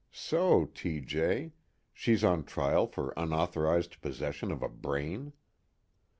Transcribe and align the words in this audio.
(_So, 0.11 0.73
T. 0.73 0.99
J.? 0.99 1.51
She's 1.93 2.23
on 2.23 2.43
trial 2.45 2.87
for 2.87 3.13
unauthorized 3.15 4.01
possession 4.01 4.51
of 4.51 4.63
a 4.63 4.67
brain? 4.67 5.33